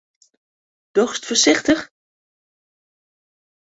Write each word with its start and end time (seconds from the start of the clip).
Dochst 0.95 1.27
foarsichtich? 1.27 1.81